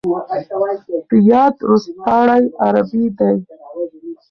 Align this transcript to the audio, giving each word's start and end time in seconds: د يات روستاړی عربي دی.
د 1.09 1.11
يات 1.29 1.55
روستاړی 1.69 2.43
عربي 2.63 3.05
دی. 3.17 3.33